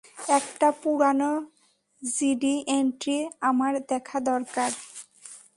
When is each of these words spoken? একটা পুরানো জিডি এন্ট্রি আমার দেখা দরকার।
একটা 0.29 0.67
পুরানো 0.81 1.31
জিডি 2.01 2.55
এন্ট্রি 2.77 3.17
আমার 3.41 3.73
দেখা 3.89 4.17
দরকার। 4.29 4.71